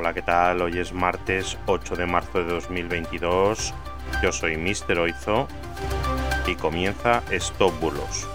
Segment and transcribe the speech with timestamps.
[0.00, 0.62] Hola, ¿qué tal?
[0.62, 3.74] Hoy es martes 8 de marzo de 2022.
[4.22, 4.96] Yo soy Mr.
[5.00, 5.48] Oizo
[6.46, 8.28] y comienza Stop Bulos,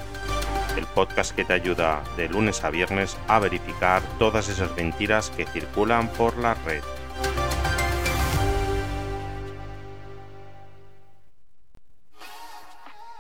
[0.76, 5.46] el podcast que te ayuda de lunes a viernes a verificar todas esas mentiras que
[5.46, 6.84] circulan por la red.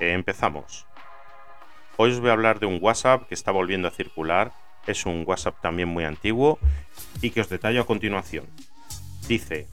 [0.01, 0.85] Empezamos.
[1.95, 4.51] Hoy os voy a hablar de un WhatsApp que está volviendo a circular.
[4.87, 6.59] Es un WhatsApp también muy antiguo
[7.21, 8.45] y que os detallo a continuación.
[9.27, 9.67] Dice,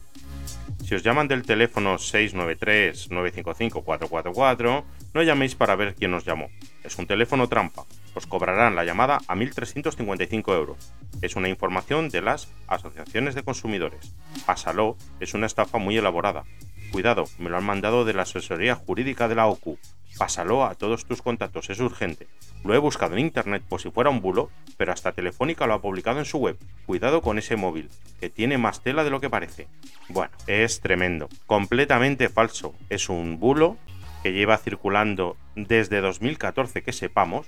[0.85, 4.83] si os llaman del teléfono 693-955-444,
[5.13, 6.49] no llaméis para ver quién os llamó.
[6.83, 7.85] Es un teléfono trampa.
[8.13, 10.91] Os cobrarán la llamada a 1.355 euros.
[11.21, 14.13] Es una información de las asociaciones de consumidores.
[14.45, 16.43] Pásalo es una estafa muy elaborada.
[16.91, 19.77] Cuidado, me lo han mandado de la asesoría jurídica de la OCU.
[20.17, 22.27] Pásalo a todos tus contactos, es urgente.
[22.63, 25.81] Lo he buscado en internet por si fuera un bulo, pero hasta Telefónica lo ha
[25.81, 26.57] publicado en su web.
[26.85, 29.67] Cuidado con ese móvil, que tiene más tela de lo que parece.
[30.09, 31.29] Bueno, es tremendo.
[31.47, 32.75] Completamente falso.
[32.89, 33.77] Es un bulo
[34.21, 37.47] que lleva circulando desde 2014 que sepamos.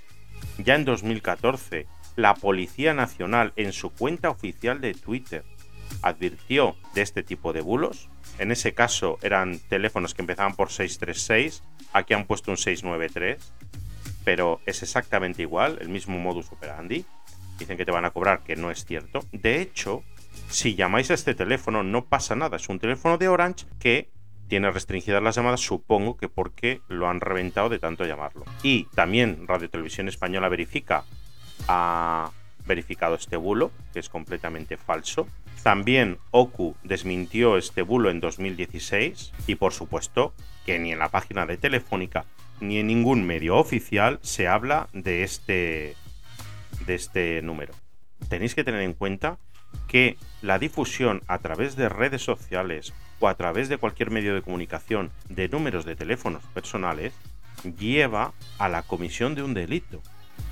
[0.58, 1.86] Ya en 2014,
[2.16, 5.44] la Policía Nacional en su cuenta oficial de Twitter
[6.02, 8.08] advirtió de este tipo de bulos.
[8.38, 13.52] En ese caso eran teléfonos que empezaban por 636, aquí han puesto un 693,
[14.24, 17.04] pero es exactamente igual, el mismo modus operandi.
[17.58, 19.24] Dicen que te van a cobrar, que no es cierto.
[19.30, 20.02] De hecho,
[20.48, 24.10] si llamáis a este teléfono no pasa nada, es un teléfono de Orange que
[24.48, 28.44] tiene restringidas las llamadas, supongo que porque lo han reventado de tanto llamarlo.
[28.62, 31.04] Y también Radio Televisión Española verifica,
[31.68, 32.30] ha
[32.66, 35.26] verificado este bulo, que es completamente falso.
[35.62, 40.34] También Oku desmintió este bulo en 2016 y por supuesto
[40.66, 42.24] que ni en la página de Telefónica
[42.60, 45.96] ni en ningún medio oficial se habla de este,
[46.86, 47.74] de este número.
[48.28, 49.38] Tenéis que tener en cuenta
[49.88, 54.42] que la difusión a través de redes sociales o a través de cualquier medio de
[54.42, 57.12] comunicación de números de teléfonos personales
[57.78, 60.00] lleva a la comisión de un delito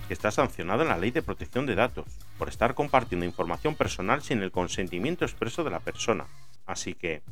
[0.08, 2.06] que está sancionado en la Ley de Protección de Datos
[2.42, 6.26] por estar compartiendo información personal sin el consentimiento expreso de la persona.
[6.66, 7.22] Así que,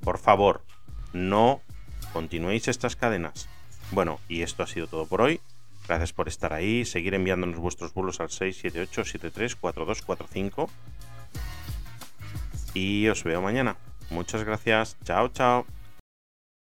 [0.00, 0.64] por favor,
[1.12, 1.60] no
[2.14, 3.46] continuéis estas cadenas.
[3.90, 5.42] Bueno, y esto ha sido todo por hoy.
[5.86, 10.70] Gracias por estar ahí, seguir enviándonos vuestros bulos al 678-734245.
[12.72, 13.76] Y os veo mañana.
[14.08, 14.96] Muchas gracias.
[15.04, 15.66] Chao, chao.